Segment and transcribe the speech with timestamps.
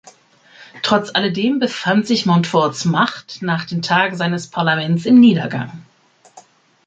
[0.81, 5.85] Trotz alledem befand sich Montforts Macht nach den Tagen seines Parlaments im Niedergang.